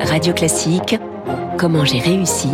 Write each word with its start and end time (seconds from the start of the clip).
Radio 0.00 0.32
Classique, 0.32 0.98
comment 1.58 1.84
j'ai 1.84 1.98
réussi 1.98 2.48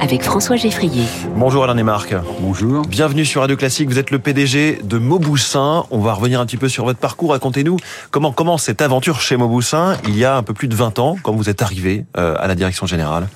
avec 0.00 0.22
François 0.22 0.56
Geffrier. 0.56 1.04
Bonjour 1.36 1.64
Alain 1.64 1.76
et 1.76 1.82
Marc. 1.82 2.14
Bonjour. 2.40 2.82
Bienvenue 2.86 3.24
sur 3.24 3.40
Radio 3.40 3.56
Classique. 3.56 3.88
Vous 3.88 3.98
êtes 3.98 4.10
le 4.10 4.18
PDG 4.18 4.80
de 4.84 4.98
Mauboussin. 4.98 5.84
On 5.90 5.98
va 5.98 6.12
revenir 6.12 6.40
un 6.40 6.46
petit 6.46 6.56
peu 6.56 6.68
sur 6.68 6.84
votre 6.84 6.98
parcours. 6.98 7.30
Racontez-nous 7.30 7.76
comment 8.10 8.32
commence 8.32 8.64
cette 8.64 8.80
aventure 8.82 9.20
chez 9.20 9.36
Mauboussin 9.36 9.96
il 10.06 10.16
y 10.16 10.24
a 10.24 10.36
un 10.36 10.42
peu 10.42 10.54
plus 10.54 10.68
de 10.68 10.74
20 10.74 10.98
ans, 10.98 11.16
quand 11.22 11.32
vous 11.32 11.48
êtes 11.48 11.62
arrivé 11.62 12.04
euh, 12.16 12.36
à 12.38 12.46
la 12.46 12.54
direction 12.54 12.86
générale. 12.86 13.28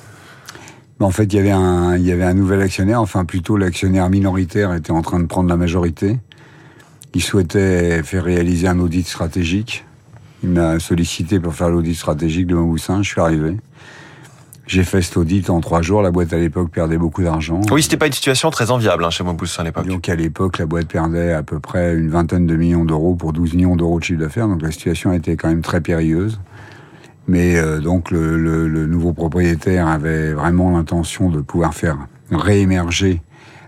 En 1.01 1.11
fait, 1.11 1.25
il 1.25 1.35
y 1.35 1.39
avait 1.39 1.51
un, 1.51 1.97
il 1.97 2.07
y 2.07 2.13
avait 2.13 2.25
un 2.25 2.35
nouvel 2.35 2.61
actionnaire. 2.61 3.01
Enfin, 3.01 3.25
plutôt 3.25 3.57
l'actionnaire 3.57 4.09
minoritaire 4.09 4.73
était 4.73 4.93
en 4.93 5.03
train 5.03 5.19
de 5.19 5.27
prendre 5.27 5.49
la 5.49 5.57
majorité. 5.57 6.19
Il 7.15 7.23
souhaitait 7.23 8.03
faire 8.05 8.25
réaliser 8.25 8.69
un 8.69 8.79
audit 8.79 9.07
stratégique. 9.07 9.85
Il 10.43 10.51
m'a 10.51 10.79
sollicité 10.81 11.39
pour 11.39 11.55
faire 11.55 11.71
l'audit 11.71 11.95
stratégique 11.95 12.47
de 12.47 12.55
Mauboussin. 12.55 13.03
Je 13.03 13.09
suis 13.09 13.21
arrivé. 13.21 13.57
J'ai 14.67 14.85
fait 14.85 15.03
cet 15.03 15.17
audit 15.17 15.51
en 15.51 15.61
trois 15.61 15.83
jours. 15.83 16.03
La 16.03 16.11
boîte 16.11 16.33
à 16.33 16.39
l'époque 16.39 16.71
perdait 16.71 16.97
beaucoup 16.97 17.23
d'argent. 17.23 17.61
Oui, 17.71 17.83
c'était 17.83 17.97
pas 17.97 18.07
une 18.07 18.13
situation 18.13 18.51
très 18.51 18.71
enviable 18.71 19.05
hein, 19.05 19.11
chez 19.11 19.25
Mauboussin 19.25 19.63
à 19.63 19.65
l'époque. 19.67 19.87
Donc 19.87 20.09
à 20.09 20.15
l'époque, 20.15 20.59
la 20.59 20.67
boîte 20.67 20.89
perdait 20.89 21.33
à 21.33 21.43
peu 21.43 21.61
près 21.61 21.95
une 21.95 22.09
vingtaine 22.09 22.47
de 22.47 22.57
millions 22.57 22.85
d'euros 22.85 23.15
pour 23.15 23.33
12 23.33 23.55
millions 23.55 23.77
d'euros 23.77 23.99
de 23.99 24.05
chiffre 24.05 24.21
d'affaires. 24.21 24.49
Donc 24.49 24.63
la 24.63 24.71
situation 24.71 25.13
était 25.13 25.37
quand 25.37 25.49
même 25.49 25.63
très 25.63 25.81
périlleuse. 25.81 26.41
Mais 27.29 27.57
euh, 27.57 27.81
donc 27.81 28.11
le, 28.11 28.37
le, 28.37 28.67
le, 28.67 28.87
nouveau 28.87 29.13
propriétaire 29.13 29.87
avait 29.87 30.33
vraiment 30.33 30.73
l'intention 30.73 31.31
de 31.31 31.41
pouvoir 31.41 31.73
faire 31.73 31.97
réémerger 32.31 33.23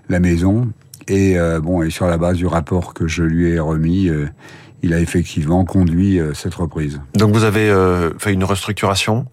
la 0.09 0.21
maison. 0.21 0.69
Et 1.09 1.39
euh, 1.39 1.61
bon, 1.61 1.83
et 1.83 1.91
sur 1.91 2.07
la 2.07 2.17
base 2.17 2.37
du 2.37 2.47
rapport 2.47 2.95
que 2.95 3.07
je 3.07 3.23
lui 3.23 3.51
ai 3.51 3.59
remis, 3.59 4.09
euh, 4.09 4.27
il 4.85 4.93
a 4.93 5.01
effectivement 5.01 5.65
conduit 5.65 6.21
euh, 6.21 6.35
cette 6.35 6.55
reprise. 6.55 7.01
Donc 7.15 7.33
vous 7.33 7.45
avez 7.45 7.71
euh, 7.71 8.11
fait 8.19 8.33
une 8.33 8.45
restructuration? 8.45 9.27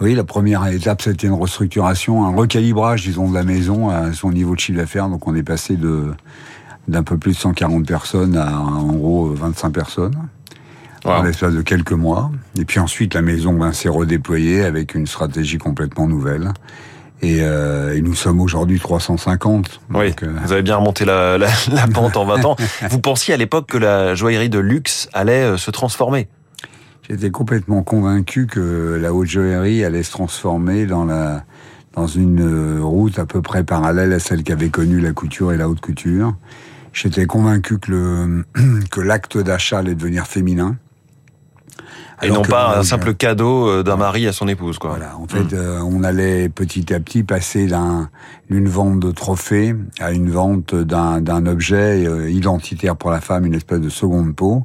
Oui, 0.00 0.14
la 0.14 0.24
première 0.24 0.66
étape, 0.66 1.02
c'était 1.02 1.26
une 1.26 1.34
restructuration, 1.34 2.24
un 2.24 2.34
recalibrage, 2.34 3.02
disons, 3.02 3.28
de 3.28 3.34
la 3.34 3.44
maison 3.44 3.90
à 3.90 4.12
son 4.12 4.32
niveau 4.32 4.54
de 4.54 4.60
chiffre 4.60 4.78
d'affaires. 4.78 5.08
Donc, 5.08 5.28
on 5.28 5.34
est 5.34 5.42
passé 5.42 5.76
de 5.76 6.12
d'un 6.88 7.04
peu 7.04 7.16
plus 7.16 7.32
de 7.32 7.36
140 7.36 7.86
personnes 7.86 8.36
à, 8.36 8.58
en 8.58 8.92
gros, 8.94 9.28
25 9.28 9.70
personnes. 9.70 10.16
Wow. 11.04 11.12
En 11.12 11.22
l'espace 11.22 11.52
de 11.52 11.62
quelques 11.62 11.92
mois. 11.92 12.32
Et 12.58 12.64
puis 12.64 12.80
ensuite, 12.80 13.14
la 13.14 13.22
maison 13.22 13.52
ben, 13.52 13.72
s'est 13.72 13.88
redéployée 13.88 14.62
avec 14.62 14.94
une 14.94 15.06
stratégie 15.06 15.58
complètement 15.58 16.06
nouvelle. 16.06 16.52
Et, 17.22 17.38
euh, 17.40 17.96
et 17.96 18.02
nous 18.02 18.14
sommes 18.14 18.40
aujourd'hui 18.40 18.80
350. 18.80 19.80
Oui, 19.94 20.08
donc, 20.08 20.22
euh... 20.24 20.34
vous 20.44 20.52
avez 20.52 20.62
bien 20.62 20.76
remonté 20.76 21.04
la, 21.04 21.38
la, 21.38 21.48
la 21.72 21.86
pente 21.86 22.16
en 22.16 22.24
20 22.24 22.44
ans. 22.44 22.56
Vous 22.90 23.00
pensiez 23.00 23.32
à 23.32 23.36
l'époque 23.36 23.68
que 23.68 23.78
la 23.78 24.16
joaillerie 24.16 24.48
de 24.48 24.58
luxe 24.58 25.08
allait 25.12 25.44
euh, 25.44 25.56
se 25.56 25.70
transformer 25.70 26.28
J'étais 27.08 27.30
complètement 27.30 27.82
convaincu 27.82 28.46
que 28.46 28.98
la 29.00 29.12
haute 29.12 29.28
joaillerie 29.28 29.84
allait 29.84 30.02
se 30.02 30.10
transformer 30.10 30.86
dans 30.86 31.04
la 31.04 31.44
dans 31.94 32.06
une 32.06 32.80
route 32.80 33.18
à 33.18 33.26
peu 33.26 33.42
près 33.42 33.64
parallèle 33.64 34.12
à 34.12 34.18
celle 34.18 34.44
qu'avait 34.44 34.70
connue 34.70 35.00
la 35.00 35.12
couture 35.12 35.52
et 35.52 35.56
la 35.56 35.68
haute 35.68 35.80
couture. 35.80 36.34
J'étais 36.92 37.26
convaincu 37.26 37.78
que 37.78 37.90
le 37.90 38.44
que 38.90 39.00
l'acte 39.00 39.36
d'achat 39.36 39.78
allait 39.78 39.94
devenir 39.94 40.26
féminin. 40.26 40.76
Et 42.22 42.30
non 42.30 42.42
pas 42.42 42.78
un 42.78 42.84
simple 42.84 43.14
cadeau 43.14 43.82
d'un 43.82 43.96
mari 43.96 44.28
à 44.28 44.32
son 44.32 44.46
épouse, 44.46 44.78
quoi. 44.78 44.90
Voilà. 44.90 45.16
En 45.16 45.26
fait, 45.26 45.42
mmh. 45.42 45.58
euh, 45.58 45.80
on 45.82 46.04
allait 46.04 46.48
petit 46.48 46.94
à 46.94 47.00
petit 47.00 47.24
passer 47.24 47.66
d'une 48.48 48.68
vente 48.68 49.00
de 49.00 49.10
trophées 49.10 49.74
à 49.98 50.12
une 50.12 50.30
vente 50.30 50.74
d'un 50.74 51.46
objet 51.46 52.06
euh, 52.06 52.30
identitaire 52.30 52.96
pour 52.96 53.10
la 53.10 53.20
femme, 53.20 53.44
une 53.44 53.54
espèce 53.54 53.80
de 53.80 53.88
seconde 53.88 54.36
peau, 54.36 54.64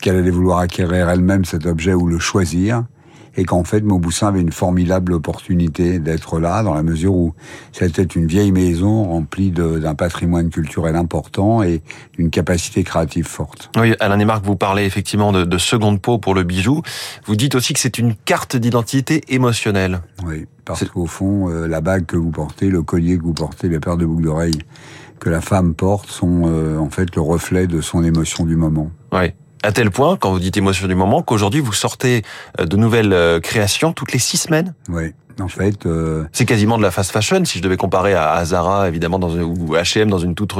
qu'elle 0.00 0.16
allait 0.16 0.30
vouloir 0.30 0.58
acquérir 0.58 1.10
elle-même 1.10 1.44
cet 1.44 1.66
objet 1.66 1.94
ou 1.94 2.06
le 2.06 2.18
choisir 2.18 2.84
et 3.36 3.44
qu'en 3.44 3.64
fait 3.64 3.80
Mauboussin 3.80 4.28
avait 4.28 4.40
une 4.40 4.52
formidable 4.52 5.12
opportunité 5.12 5.98
d'être 5.98 6.38
là 6.38 6.62
dans 6.62 6.74
la 6.74 6.82
mesure 6.82 7.14
où 7.14 7.34
c'était 7.72 8.02
une 8.02 8.26
vieille 8.26 8.52
maison 8.52 9.04
remplie 9.04 9.50
d'un 9.50 9.94
patrimoine 9.94 10.50
culturel 10.50 10.96
important 10.96 11.62
et 11.62 11.82
d'une 12.16 12.30
capacité 12.30 12.84
créative 12.84 13.26
forte. 13.26 13.70
Oui, 13.78 13.94
Alain 14.00 14.22
Marc, 14.24 14.44
vous 14.44 14.56
parlez 14.56 14.84
effectivement 14.84 15.32
de, 15.32 15.44
de 15.44 15.58
seconde 15.58 16.00
peau 16.00 16.18
pour 16.18 16.34
le 16.34 16.42
bijou. 16.42 16.82
Vous 17.26 17.36
dites 17.36 17.54
aussi 17.54 17.72
que 17.72 17.80
c'est 17.80 17.98
une 17.98 18.14
carte 18.14 18.56
d'identité 18.56 19.22
émotionnelle. 19.28 20.00
Oui, 20.26 20.46
parce 20.64 20.84
qu'au 20.84 21.06
fond, 21.06 21.50
euh, 21.50 21.66
la 21.66 21.80
bague 21.80 22.06
que 22.06 22.16
vous 22.16 22.30
portez, 22.30 22.68
le 22.68 22.82
collier 22.82 23.18
que 23.18 23.24
vous 23.24 23.34
portez, 23.34 23.68
les 23.68 23.80
paires 23.80 23.96
de 23.96 24.06
boucles 24.06 24.24
d'oreilles 24.24 24.58
que 25.20 25.30
la 25.30 25.40
femme 25.40 25.74
porte 25.74 26.10
sont 26.10 26.42
euh, 26.46 26.78
en 26.78 26.90
fait 26.90 27.14
le 27.16 27.22
reflet 27.22 27.66
de 27.66 27.80
son 27.80 28.04
émotion 28.04 28.44
du 28.44 28.56
moment. 28.56 28.90
Oui 29.12 29.32
à 29.64 29.72
tel 29.72 29.90
point, 29.90 30.16
quand 30.16 30.30
vous 30.30 30.38
dites 30.38 30.56
émotion 30.56 30.86
du 30.86 30.94
moment, 30.94 31.22
qu'aujourd'hui 31.22 31.60
vous 31.60 31.72
sortez 31.72 32.22
de 32.58 32.76
nouvelles 32.76 33.40
créations 33.40 33.92
toutes 33.92 34.12
les 34.12 34.18
six 34.18 34.36
semaines? 34.36 34.74
Oui. 34.88 35.12
En 35.40 35.48
fait, 35.48 35.86
euh... 35.86 36.24
c'est 36.32 36.44
quasiment 36.44 36.78
de 36.78 36.82
la 36.82 36.90
fast 36.90 37.10
fashion 37.10 37.44
si 37.44 37.58
je 37.58 37.62
devais 37.62 37.76
comparer 37.76 38.14
à 38.14 38.44
Zara 38.44 38.88
évidemment 38.88 39.18
dans 39.18 39.30
une, 39.30 39.42
ou 39.42 39.74
H&M 39.74 40.08
dans 40.08 40.18
une 40.18 40.34
toute 40.34 40.54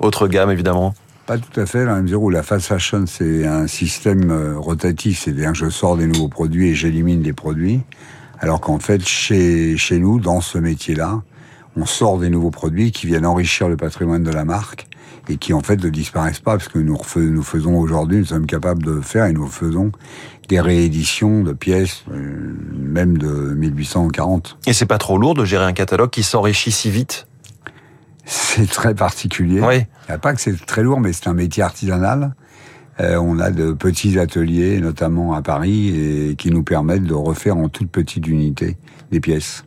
autre 0.00 0.28
gamme 0.28 0.50
évidemment. 0.50 0.94
Pas 1.26 1.38
tout 1.38 1.60
à 1.60 1.66
fait, 1.66 1.84
dans 1.84 1.92
la 1.92 2.02
mesure 2.02 2.22
où 2.22 2.30
la 2.30 2.42
fast 2.42 2.66
fashion 2.66 3.04
c'est 3.06 3.46
un 3.46 3.66
système 3.66 4.30
euh, 4.30 4.58
rotatif, 4.58 5.22
c'est-à-dire 5.24 5.52
que 5.52 5.58
je 5.58 5.70
sors 5.70 5.96
des 5.96 6.06
nouveaux 6.06 6.28
produits 6.28 6.68
et 6.68 6.74
j'élimine 6.74 7.22
des 7.22 7.32
produits, 7.32 7.80
alors 8.40 8.60
qu'en 8.60 8.78
fait 8.78 9.06
chez 9.06 9.76
chez 9.76 9.98
nous 9.98 10.20
dans 10.20 10.40
ce 10.40 10.58
métier-là, 10.58 11.22
on 11.76 11.86
sort 11.86 12.18
des 12.18 12.28
nouveaux 12.28 12.50
produits 12.50 12.92
qui 12.92 13.06
viennent 13.06 13.26
enrichir 13.26 13.68
le 13.68 13.76
patrimoine 13.76 14.22
de 14.22 14.30
la 14.30 14.44
marque 14.44 14.86
et 15.28 15.36
qui 15.36 15.52
en 15.52 15.60
fait 15.60 15.82
ne 15.82 15.88
disparaissent 15.88 16.40
pas 16.40 16.52
parce 16.52 16.68
que 16.68 16.78
nous, 16.78 16.98
nous 17.16 17.42
faisons 17.42 17.76
aujourd'hui, 17.76 18.18
nous 18.18 18.24
sommes 18.26 18.46
capables 18.46 18.82
de 18.82 19.00
faire 19.00 19.26
et 19.26 19.32
nous 19.32 19.46
faisons 19.46 19.92
des 20.48 20.60
rééditions 20.60 21.42
de 21.42 21.52
pièces, 21.52 22.04
euh, 22.10 22.54
même 22.74 23.18
de 23.18 23.28
1840. 23.28 24.58
Et 24.66 24.72
c'est 24.72 24.86
pas 24.86 24.98
trop 24.98 25.18
lourd 25.18 25.34
de 25.34 25.44
gérer 25.44 25.64
un 25.64 25.74
catalogue 25.74 26.10
qui 26.10 26.22
s'enrichit 26.22 26.72
si 26.72 26.90
vite? 26.90 27.26
C'est 28.24 28.68
très 28.68 28.94
particulier. 28.94 29.60
Oui. 29.60 29.76
Il 29.76 30.10
n'y 30.10 30.14
a 30.14 30.18
pas 30.18 30.34
que 30.34 30.40
c'est 30.40 30.66
très 30.66 30.82
lourd, 30.82 31.00
mais 31.00 31.12
c'est 31.12 31.28
un 31.28 31.34
métier 31.34 31.62
artisanal. 31.62 32.34
Euh, 33.00 33.16
on 33.16 33.38
a 33.38 33.50
de 33.50 33.72
petits 33.72 34.18
ateliers, 34.18 34.80
notamment 34.80 35.34
à 35.34 35.42
Paris, 35.42 35.88
et 36.30 36.34
qui 36.36 36.50
nous 36.50 36.62
permettent 36.62 37.04
de 37.04 37.14
refaire 37.14 37.56
en 37.56 37.68
toute 37.68 37.90
petite 37.90 38.26
unité 38.26 38.76
des 39.10 39.20
pièces. 39.20 39.64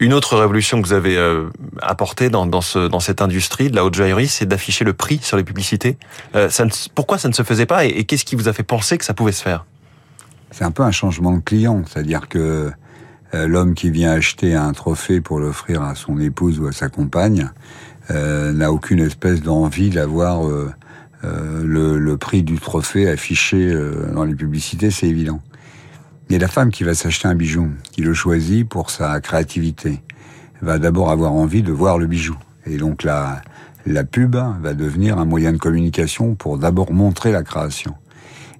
Une 0.00 0.12
autre 0.12 0.36
révolution 0.36 0.82
que 0.82 0.88
vous 0.88 0.92
avez 0.92 1.16
euh, 1.16 1.48
apportée 1.80 2.28
dans, 2.28 2.46
dans, 2.46 2.60
ce, 2.60 2.88
dans 2.88 3.00
cette 3.00 3.22
industrie 3.22 3.70
de 3.70 3.76
la 3.76 3.84
haute 3.84 3.94
joaillerie, 3.94 4.26
c'est 4.26 4.46
d'afficher 4.46 4.84
le 4.84 4.92
prix 4.92 5.20
sur 5.22 5.36
les 5.36 5.44
publicités. 5.44 5.96
Euh, 6.34 6.48
pourquoi 6.94 7.18
ça 7.18 7.28
ne 7.28 7.32
se 7.32 7.42
faisait 7.42 7.66
pas 7.66 7.84
et, 7.84 8.04
qu'est-ce 8.04 8.24
qui 8.24 8.34
vous 8.34 8.48
a 8.48 8.52
fait 8.52 8.64
penser 8.64 8.98
que 8.98 9.04
ça 9.04 9.14
pouvait 9.14 9.32
se 9.32 9.42
faire? 9.42 9.64
C'est 10.50 10.64
un 10.64 10.72
peu 10.72 10.82
un 10.82 10.90
changement 10.90 11.32
de 11.32 11.40
client, 11.40 11.82
c'est-à-dire 11.86 12.28
que 12.28 12.72
euh, 13.34 13.46
l'homme 13.46 13.74
qui 13.74 13.90
vient 13.90 14.12
acheter 14.12 14.54
un 14.54 14.72
trophée 14.72 15.20
pour 15.20 15.38
l'offrir 15.38 15.82
à 15.82 15.94
son 15.94 16.18
épouse 16.18 16.58
ou 16.58 16.66
à 16.66 16.72
sa 16.72 16.88
compagne 16.88 17.50
n'a 18.10 18.70
aucune 18.70 19.00
espèce 19.00 19.40
d'envie 19.40 19.88
d'avoir 19.88 20.42
le, 21.22 22.16
prix 22.16 22.42
du 22.42 22.58
trophée 22.58 23.08
affiché 23.08 23.74
dans 24.12 24.24
les 24.24 24.34
publicités, 24.34 24.90
c'est 24.90 25.06
évident. 25.06 25.40
Et 26.30 26.38
la 26.38 26.48
femme 26.48 26.70
qui 26.70 26.84
va 26.84 26.94
s'acheter 26.94 27.28
un 27.28 27.34
bijou, 27.34 27.70
qui 27.92 28.02
le 28.02 28.14
choisit 28.14 28.68
pour 28.68 28.90
sa 28.90 29.20
créativité, 29.20 30.00
va 30.62 30.78
d'abord 30.78 31.10
avoir 31.10 31.32
envie 31.32 31.62
de 31.62 31.72
voir 31.72 31.98
le 31.98 32.06
bijou. 32.06 32.36
Et 32.66 32.76
donc 32.76 33.02
la, 33.02 33.42
la 33.86 34.04
pub 34.04 34.34
va 34.34 34.74
devenir 34.74 35.18
un 35.18 35.26
moyen 35.26 35.52
de 35.52 35.58
communication 35.58 36.34
pour 36.34 36.58
d'abord 36.58 36.92
montrer 36.92 37.32
la 37.32 37.42
création. 37.42 37.94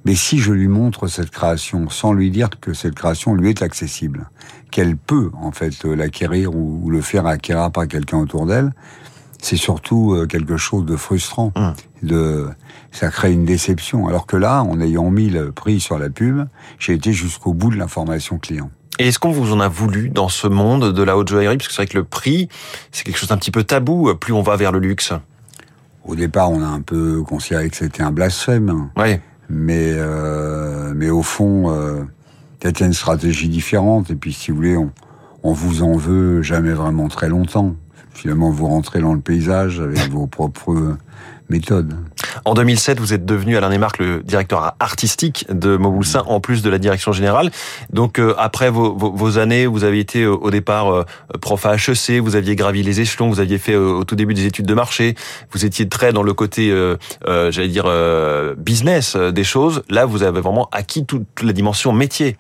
Mais 0.04 0.14
si 0.14 0.38
je 0.38 0.52
lui 0.52 0.68
montre 0.68 1.06
cette 1.06 1.30
création 1.30 1.88
sans 1.88 2.12
lui 2.12 2.30
dire 2.30 2.50
que 2.60 2.74
cette 2.74 2.94
création 2.94 3.34
lui 3.34 3.48
est 3.48 3.62
accessible, 3.62 4.28
qu'elle 4.70 4.96
peut 4.98 5.30
en 5.40 5.50
fait 5.50 5.84
l'acquérir 5.84 6.54
ou, 6.54 6.90
le 6.90 7.00
faire 7.00 7.26
acquérir 7.26 7.70
par 7.70 7.88
quelqu'un 7.88 8.18
autour 8.18 8.44
d'elle, 8.44 8.74
c'est 9.44 9.56
surtout 9.56 10.16
quelque 10.28 10.56
chose 10.56 10.86
de 10.86 10.96
frustrant. 10.96 11.52
Mmh. 11.56 12.06
De, 12.06 12.48
ça 12.92 13.10
crée 13.10 13.32
une 13.32 13.44
déception. 13.44 14.06
Alors 14.06 14.26
que 14.26 14.36
là, 14.36 14.62
en 14.62 14.80
ayant 14.80 15.10
mis 15.10 15.28
le 15.28 15.52
prix 15.52 15.80
sur 15.80 15.98
la 15.98 16.08
pub, 16.08 16.46
j'ai 16.78 16.94
été 16.94 17.12
jusqu'au 17.12 17.52
bout 17.52 17.70
de 17.70 17.76
l'information 17.76 18.38
client. 18.38 18.70
Et 18.98 19.08
est-ce 19.08 19.18
qu'on 19.18 19.32
vous 19.32 19.52
en 19.52 19.60
a 19.60 19.68
voulu 19.68 20.08
dans 20.08 20.28
ce 20.28 20.46
monde 20.46 20.92
de 20.92 21.02
la 21.02 21.16
haute 21.16 21.28
joaillerie? 21.28 21.56
Parce 21.56 21.68
que 21.68 21.74
c'est 21.74 21.82
vrai 21.82 21.86
que 21.86 21.98
le 21.98 22.04
prix, 22.04 22.48
c'est 22.92 23.04
quelque 23.04 23.18
chose 23.18 23.28
d'un 23.28 23.36
petit 23.36 23.50
peu 23.50 23.64
tabou, 23.64 24.14
plus 24.14 24.32
on 24.32 24.42
va 24.42 24.56
vers 24.56 24.72
le 24.72 24.78
luxe. 24.78 25.12
Au 26.04 26.14
départ, 26.14 26.50
on 26.50 26.62
a 26.62 26.66
un 26.66 26.80
peu 26.80 27.22
considéré 27.22 27.68
que 27.68 27.76
c'était 27.76 28.02
un 28.02 28.12
blasphème. 28.12 28.88
Oui. 28.96 29.16
Mais, 29.48 29.92
euh, 29.94 30.92
mais 30.94 31.10
au 31.10 31.22
fond, 31.22 31.70
euh, 31.70 32.04
c'était 32.62 32.86
une 32.86 32.92
stratégie 32.92 33.48
différente. 33.48 34.10
Et 34.10 34.14
puis, 34.14 34.32
si 34.32 34.50
vous 34.50 34.56
voulez, 34.58 34.76
on, 34.76 34.92
on 35.42 35.52
vous 35.52 35.82
en 35.82 35.96
veut 35.96 36.42
jamais 36.42 36.72
vraiment 36.72 37.08
très 37.08 37.28
longtemps. 37.28 37.74
Finalement, 38.14 38.50
vous 38.50 38.66
rentrez 38.66 39.00
dans 39.00 39.12
le 39.12 39.20
paysage 39.20 39.80
avec 39.80 40.10
vos 40.10 40.26
propres 40.26 40.96
méthodes. 41.48 41.94
En 42.44 42.54
2007, 42.54 42.98
vous 43.00 43.12
êtes 43.12 43.26
devenu, 43.26 43.56
Alain 43.56 43.76
Marc, 43.78 43.98
le 43.98 44.22
directeur 44.22 44.74
artistique 44.80 45.46
de 45.50 45.76
Mauboussin, 45.76 46.22
en 46.26 46.40
plus 46.40 46.62
de 46.62 46.70
la 46.70 46.78
direction 46.78 47.12
générale. 47.12 47.50
Donc, 47.92 48.18
euh, 48.18 48.34
après 48.38 48.70
vos, 48.70 48.94
vos, 48.94 49.12
vos, 49.12 49.38
années, 49.38 49.66
vous 49.66 49.84
avez 49.84 50.00
été 50.00 50.26
au 50.26 50.50
départ 50.50 50.92
euh, 50.92 51.04
prof 51.40 51.66
à 51.66 51.74
HEC, 51.74 52.20
vous 52.20 52.36
aviez 52.36 52.56
gravi 52.56 52.82
les 52.82 53.00
échelons, 53.00 53.28
vous 53.28 53.40
aviez 53.40 53.58
fait 53.58 53.74
euh, 53.74 53.92
au 53.92 54.04
tout 54.04 54.16
début 54.16 54.34
des 54.34 54.46
études 54.46 54.66
de 54.66 54.74
marché, 54.74 55.14
vous 55.52 55.64
étiez 55.64 55.88
très 55.88 56.12
dans 56.12 56.22
le 56.22 56.32
côté, 56.32 56.70
euh, 56.70 56.96
j'allais 57.50 57.68
dire, 57.68 57.90
business 58.56 59.16
des 59.16 59.44
choses. 59.44 59.82
Là, 59.90 60.06
vous 60.06 60.22
avez 60.22 60.40
vraiment 60.40 60.68
acquis 60.72 61.04
toute 61.04 61.42
la 61.42 61.52
dimension 61.52 61.92
métier. 61.92 62.36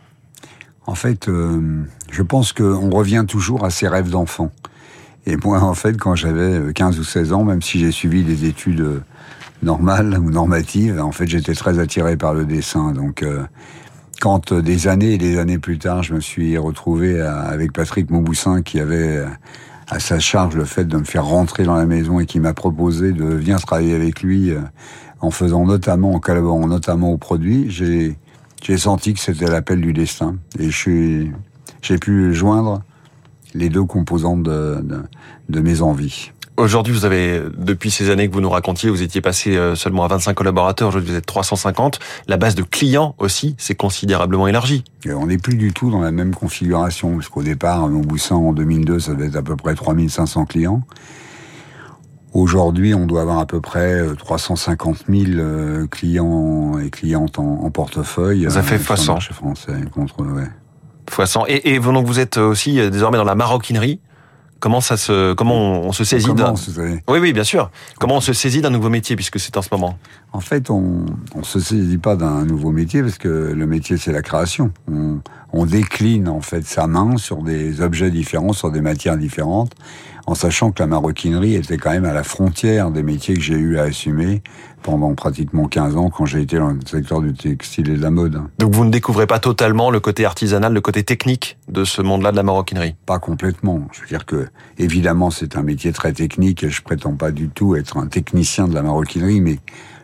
En 0.86 0.94
fait, 0.94 1.28
euh, 1.28 1.84
je 2.10 2.22
pense 2.22 2.52
qu'on 2.52 2.90
revient 2.90 3.24
toujours 3.26 3.64
à 3.64 3.70
ses 3.70 3.88
rêves 3.88 4.10
d'enfant. 4.10 4.50
Et 5.26 5.36
moi, 5.36 5.60
en 5.60 5.74
fait, 5.74 5.96
quand 5.96 6.14
j'avais 6.14 6.72
15 6.72 6.98
ou 6.98 7.04
16 7.04 7.32
ans, 7.32 7.44
même 7.44 7.62
si 7.62 7.78
j'ai 7.78 7.90
suivi 7.90 8.22
des 8.22 8.44
études 8.44 9.02
normales 9.62 10.18
ou 10.18 10.30
normatives, 10.30 11.00
en 11.00 11.12
fait, 11.12 11.26
j'étais 11.26 11.54
très 11.54 11.78
attiré 11.78 12.16
par 12.16 12.34
le 12.34 12.44
dessin. 12.44 12.92
Donc, 12.92 13.24
quand 14.20 14.52
des 14.52 14.86
années 14.88 15.14
et 15.14 15.18
des 15.18 15.38
années 15.38 15.58
plus 15.58 15.78
tard, 15.78 16.02
je 16.02 16.14
me 16.14 16.20
suis 16.20 16.58
retrouvé 16.58 17.20
avec 17.20 17.72
Patrick 17.72 18.10
Mauboussin, 18.10 18.60
qui 18.62 18.80
avait 18.80 19.24
à 19.90 19.98
sa 19.98 20.18
charge 20.18 20.56
le 20.56 20.64
fait 20.64 20.84
de 20.84 20.96
me 20.96 21.04
faire 21.04 21.24
rentrer 21.24 21.64
dans 21.64 21.76
la 21.76 21.86
maison 21.86 22.20
et 22.20 22.26
qui 22.26 22.40
m'a 22.40 22.52
proposé 22.52 23.12
de 23.12 23.24
venir 23.24 23.60
travailler 23.60 23.94
avec 23.94 24.22
lui 24.22 24.52
en 25.20 25.30
faisant 25.30 25.64
notamment, 25.64 26.12
en 26.12 26.20
collaborant 26.20 26.66
notamment 26.66 27.10
au 27.10 27.16
produit, 27.16 27.70
j'ai 27.70 28.76
senti 28.76 29.14
que 29.14 29.20
c'était 29.20 29.46
l'appel 29.46 29.80
du 29.80 29.94
destin. 29.94 30.36
Et 30.58 30.68
j'ai 30.70 31.98
pu 31.98 32.34
joindre 32.34 32.82
les 33.54 33.68
deux 33.68 33.84
composantes 33.84 34.42
de, 34.42 34.80
de, 34.82 35.02
de 35.48 35.60
mes 35.60 35.80
envies. 35.80 36.32
Aujourd'hui, 36.56 36.92
vous 36.92 37.04
avez, 37.04 37.42
depuis 37.58 37.90
ces 37.90 38.10
années 38.10 38.28
que 38.28 38.32
vous 38.32 38.40
nous 38.40 38.50
racontiez, 38.50 38.88
vous 38.88 39.02
étiez 39.02 39.20
passé 39.20 39.56
euh, 39.56 39.74
seulement 39.74 40.04
à 40.04 40.08
25 40.08 40.34
collaborateurs, 40.34 40.88
aujourd'hui 40.88 41.10
vous 41.10 41.16
êtes 41.16 41.26
350. 41.26 41.98
La 42.28 42.36
base 42.36 42.54
de 42.54 42.62
clients 42.62 43.16
aussi 43.18 43.56
s'est 43.58 43.74
considérablement 43.74 44.46
élargie. 44.46 44.84
Et 45.04 45.12
on 45.12 45.26
n'est 45.26 45.38
plus 45.38 45.56
du 45.56 45.72
tout 45.72 45.90
dans 45.90 46.00
la 46.00 46.12
même 46.12 46.32
configuration, 46.32 47.16
parce 47.16 47.28
qu'au 47.28 47.42
départ, 47.42 47.88
mon 47.88 48.02
Boussin, 48.02 48.36
en 48.36 48.52
2002, 48.52 49.00
ça 49.00 49.14
devait 49.14 49.26
être 49.26 49.36
à 49.36 49.42
peu 49.42 49.56
près 49.56 49.74
3500 49.74 50.44
clients. 50.46 50.82
Aujourd'hui, 52.34 52.94
on 52.94 53.06
doit 53.06 53.22
avoir 53.22 53.40
à 53.40 53.46
peu 53.46 53.60
près 53.60 54.00
350 54.16 55.04
euh, 55.08 55.24
000 55.24 55.32
euh, 55.40 55.86
clients 55.88 56.78
et 56.78 56.90
clientes 56.90 57.40
en, 57.40 57.68
portefeuille. 57.72 58.46
Ça 58.48 58.62
fait 58.62 58.78
fois 58.78 58.96
100. 58.96 59.18
français 59.20 59.72
contre, 59.92 60.22
ouais. 60.22 60.48
Fois 61.10 61.26
100. 61.26 61.44
Et, 61.48 61.74
et 61.74 61.78
donc 61.78 62.06
vous 62.06 62.20
êtes 62.20 62.38
aussi 62.38 62.80
euh, 62.80 62.90
désormais 62.90 63.18
dans 63.18 63.24
la 63.24 63.34
maroquinerie. 63.34 64.00
Comment 64.60 64.80
ça 64.80 64.96
se, 64.96 65.34
comment 65.34 65.82
on, 65.82 65.92
se 65.92 66.04
saisit 66.04 66.32
d'un, 66.32 66.54
oui, 67.08 67.18
oui, 67.18 67.32
bien 67.34 67.44
sûr. 67.44 67.70
Comment 68.00 68.16
on 68.16 68.20
se 68.22 68.32
saisit 68.32 68.62
d'un 68.62 68.70
nouveau 68.70 68.88
métier 68.88 69.14
puisque 69.14 69.38
c'est 69.38 69.54
en 69.58 69.62
ce 69.62 69.68
moment? 69.70 69.98
En 70.32 70.40
fait, 70.40 70.70
on, 70.70 71.04
on 71.34 71.42
se 71.42 71.60
saisit 71.60 71.98
pas 71.98 72.16
d'un 72.16 72.46
nouveau 72.46 72.70
métier 72.70 73.02
parce 73.02 73.18
que 73.18 73.28
le 73.28 73.66
métier 73.66 73.98
c'est 73.98 74.12
la 74.12 74.22
création. 74.22 74.72
On, 74.90 75.18
on 75.52 75.66
décline 75.66 76.28
en 76.28 76.40
fait 76.40 76.64
sa 76.64 76.86
main 76.86 77.18
sur 77.18 77.42
des 77.42 77.82
objets 77.82 78.10
différents, 78.10 78.54
sur 78.54 78.70
des 78.70 78.80
matières 78.80 79.18
différentes 79.18 79.72
en 80.26 80.34
sachant 80.34 80.70
que 80.70 80.82
la 80.82 80.86
maroquinerie 80.86 81.54
était 81.54 81.76
quand 81.76 81.90
même 81.90 82.04
à 82.04 82.12
la 82.12 82.24
frontière 82.24 82.90
des 82.90 83.02
métiers 83.02 83.34
que 83.34 83.42
j'ai 83.42 83.54
eu 83.54 83.78
à 83.78 83.82
assumer 83.82 84.42
pendant 84.82 85.14
pratiquement 85.14 85.66
15 85.66 85.96
ans 85.96 86.10
quand 86.10 86.26
j'ai 86.26 86.42
été 86.42 86.58
dans 86.58 86.68
le 86.68 86.80
secteur 86.86 87.20
du 87.20 87.32
textile 87.32 87.90
et 87.90 87.96
de 87.96 88.02
la 88.02 88.10
mode. 88.10 88.40
Donc 88.58 88.74
vous 88.74 88.84
ne 88.84 88.90
découvrez 88.90 89.26
pas 89.26 89.38
totalement 89.38 89.90
le 89.90 90.00
côté 90.00 90.24
artisanal, 90.24 90.72
le 90.72 90.80
côté 90.80 91.02
technique 91.02 91.58
de 91.68 91.84
ce 91.84 92.02
monde-là 92.02 92.32
de 92.32 92.36
la 92.36 92.42
maroquinerie? 92.42 92.94
Pas 93.06 93.18
complètement. 93.18 93.88
Je 93.92 94.02
veux 94.02 94.06
dire 94.06 94.26
que, 94.26 94.46
évidemment, 94.78 95.30
c'est 95.30 95.56
un 95.56 95.62
métier 95.62 95.92
très 95.92 96.12
technique 96.12 96.62
et 96.64 96.70
je 96.70 96.82
prétends 96.82 97.14
pas 97.14 97.30
du 97.30 97.48
tout 97.48 97.76
être 97.76 97.96
un 97.96 98.06
technicien 98.06 98.68
de 98.68 98.74
la 98.74 98.82
maroquinerie, 98.82 99.40
mais 99.40 99.58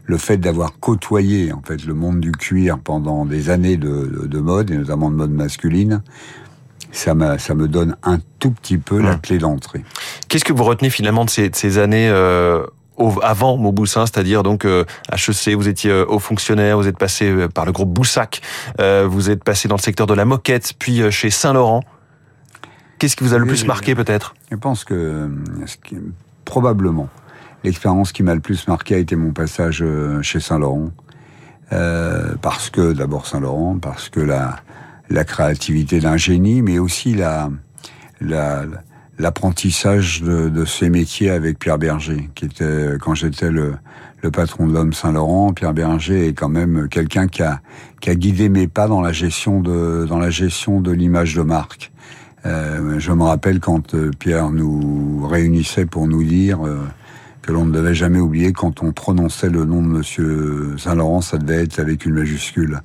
le 0.05 0.19
fait 0.19 0.39
d'avoir 0.39 0.79
côtoyé 0.81 1.53
en 1.53 1.63
fait 1.63 1.85
le 1.85 1.95
monde 1.95 2.21
du 2.21 2.33
cuir 2.33 2.79
pendant 2.79 3.25
des 3.25 3.51
années 3.51 3.77
de, 3.77 4.27
de 4.27 4.39
mode 4.41 4.71
et 4.71 4.77
notamment 4.77 5.11
de 5.11 5.17
mode 5.17 5.31
masculine, 5.31 6.03
ça, 6.93 7.15
ça 7.39 7.55
me 7.55 7.69
donne 7.69 7.97
un 8.03 8.19
tout 8.39 8.51
petit 8.51 8.79
peu 8.79 9.01
la 9.01 9.17
clé 9.17 9.39
d'entrée. 9.39 9.85
Qu'est-ce 10.29 10.45
que 10.45 10.53
vous 10.53 10.65
retenez 10.65 10.91
finalement 10.91 11.25
de 11.25 11.31
ces, 11.31 11.51
ces 11.53 11.79
années 11.79 12.09
euh, 12.09 12.65
avant 13.23 13.57
Mauboussin, 13.57 14.07
c'est-à-dire 14.07 14.43
donc 14.43 14.65
euh, 14.65 14.85
HEC, 15.13 15.55
vous 15.55 15.69
étiez 15.69 15.91
euh, 15.91 16.05
haut 16.07 16.19
fonctionnaire, 16.19 16.77
vous 16.77 16.89
êtes 16.89 16.99
passé 16.99 17.31
euh, 17.31 17.49
par 17.49 17.65
le 17.65 17.73
groupe 17.73 17.91
Boussac, 17.91 18.43
euh, 18.81 19.07
vous 19.09 19.31
êtes 19.31 19.45
passé 19.45 19.69
dans 19.69 19.77
le 19.77 19.81
secteur 19.81 20.07
de 20.07 20.15
la 20.15 20.25
moquette, 20.25 20.75
puis 20.79 21.01
euh, 21.01 21.11
chez 21.11 21.31
Saint-Laurent. 21.31 21.83
Qu'est-ce 22.99 23.17
qui 23.17 23.25
vous 23.25 23.33
a 23.33 23.39
le 23.39 23.47
plus 23.47 23.65
marqué 23.65 23.95
peut-être? 23.95 24.35
Je 24.51 24.57
pense 24.57 24.85
que 24.85 25.31
probablement 26.45 27.09
l'expérience 27.65 28.13
qui 28.13 28.23
m'a 28.23 28.35
le 28.35 28.41
plus 28.41 28.69
marqué 28.69 28.95
a 28.95 28.99
été 28.99 29.17
mon 29.17 29.33
passage 29.33 29.83
chez 30.21 30.39
Saint-Laurent. 30.39 30.91
Euh, 31.73 32.35
parce 32.43 32.69
que 32.69 32.93
d'abord 32.93 33.27
Saint-Laurent, 33.27 33.79
parce 33.81 34.09
que 34.09 34.21
la, 34.21 34.57
la 35.11 35.25
créativité 35.25 36.01
d'un 36.01 36.17
génie, 36.17 36.63
mais 36.63 36.79
aussi 36.79 37.15
la, 37.15 37.51
la, 38.21 38.65
l'apprentissage 39.19 40.23
de, 40.23 40.49
de, 40.49 40.65
ces 40.65 40.89
métiers 40.89 41.31
avec 41.31 41.59
Pierre 41.59 41.79
Berger, 41.79 42.31
qui 42.35 42.47
était 42.47 42.95
quand 43.01 43.15
j'étais 43.15 43.51
le, 43.51 43.75
patron 44.33 44.67
de 44.67 44.73
l'homme 44.73 44.93
Saint-Laurent. 44.93 45.53
Pierre 45.53 45.75
Berger 45.75 46.29
est 46.29 46.33
quand 46.33 46.49
même 46.49 46.89
quelqu'un 46.89 47.27
qui 47.27 47.43
a, 47.43 47.61
guidé 48.07 48.49
mes 48.49 48.69
pas 48.69 48.87
dans 48.87 49.01
la 49.01 49.13
gestion 49.13 49.61
de 49.61 50.07
dans 50.09 50.19
la 50.19 50.31
gestion 50.31 50.81
de 50.81 50.93
l'image 50.93 51.35
de 51.35 51.43
marque. 51.43 51.91
Euh, 52.47 52.99
je 52.99 53.13
me 53.13 53.25
rappelle 53.25 53.61
quand 53.61 53.95
euh, 53.95 54.11
Pierre 54.19 54.51
nous 54.51 55.27
réunissait 55.27 55.85
pour 55.85 56.07
nous 56.07 56.25
dire 56.25 56.67
euh, 56.67 56.79
que 57.43 57.53
l'on 57.53 57.67
ne 57.67 57.73
devait 57.73 57.95
jamais 57.95 58.19
oublier 58.19 58.53
quand 58.53 58.83
on 58.83 58.93
prononçait 58.93 59.51
le 59.51 59.67
nom 59.67 59.83
de 59.83 59.89
Monsieur 59.89 60.75
Saint-Laurent, 60.79 61.21
ça 61.21 61.37
devait 61.37 61.65
être 61.65 61.79
avec 61.79 62.07
une 62.07 62.15
majuscule. 62.15 62.81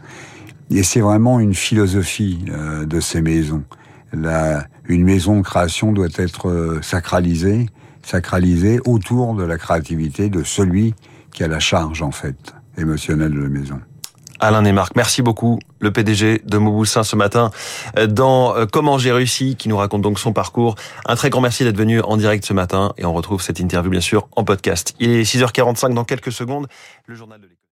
Et 0.72 0.84
c'est 0.84 1.02
vraiment 1.02 1.40
une 1.40 1.54
philosophie 1.54 2.46
euh, 2.50 2.86
de 2.86 3.00
ces 3.00 3.22
maisons. 3.22 3.64
Une 4.88 5.04
maison 5.04 5.38
de 5.38 5.42
création 5.42 5.92
doit 5.92 6.08
être 6.16 6.50
euh, 6.50 6.80
sacralisée, 6.82 7.68
sacralisée 8.02 8.80
autour 8.86 9.36
de 9.36 9.44
la 9.44 9.58
créativité 9.58 10.30
de 10.30 10.44
celui 10.44 10.94
qui 11.32 11.44
a 11.44 11.48
la 11.48 11.60
charge, 11.60 12.02
en 12.02 12.12
fait, 12.12 12.54
émotionnelle 12.78 13.32
de 13.32 13.42
la 13.42 13.50
maison. 13.50 13.80
Alain 14.40 14.62
Nemarc, 14.62 14.96
merci 14.96 15.22
beaucoup, 15.22 15.60
le 15.80 15.92
PDG 15.92 16.42
de 16.46 16.58
Mauboussin 16.58 17.04
ce 17.04 17.16
matin 17.16 17.52
euh, 17.98 18.08
dans 18.08 18.54
Comment 18.72 18.98
j'ai 18.98 19.12
réussi, 19.12 19.56
qui 19.56 19.70
nous 19.70 19.78
raconte 19.78 20.02
donc 20.02 20.20
son 20.20 20.34
parcours. 20.34 20.76
Un 21.06 21.16
très 21.16 21.30
grand 21.30 21.42
merci 21.42 21.64
d'être 21.64 21.78
venu 21.78 22.02
en 22.02 22.18
direct 22.18 22.46
ce 22.46 22.54
matin 22.54 22.94
et 22.98 23.06
on 23.06 23.14
retrouve 23.14 23.42
cette 23.42 23.60
interview 23.60 23.92
bien 23.92 24.02
sûr 24.02 24.28
en 24.36 24.44
podcast. 24.44 24.94
Il 25.00 25.12
est 25.12 25.24
6h45 25.24 25.94
dans 25.94 26.06
quelques 26.06 26.32
secondes, 26.32 26.68
le 27.06 27.16
journal 27.16 27.40
de 27.40 27.46
l'école. 27.46 27.60